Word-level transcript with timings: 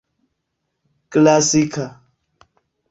klasika 1.13 1.85